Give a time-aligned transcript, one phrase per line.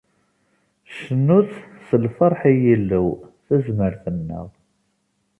[1.05, 1.51] Cnut
[1.87, 3.07] s lferḥ i Yillu,
[3.45, 4.47] tazmert-nneɣ.